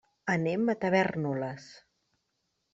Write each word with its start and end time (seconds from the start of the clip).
Anem 0.35 0.71
a 0.73 0.75
Tavèrnoles. 0.85 1.71